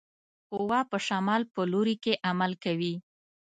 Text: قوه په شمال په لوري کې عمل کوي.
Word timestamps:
قوه 0.51 0.79
په 0.91 0.97
شمال 1.07 1.41
په 1.53 1.61
لوري 1.71 1.95
کې 2.03 2.13
عمل 2.29 2.51
کوي. 2.63 2.93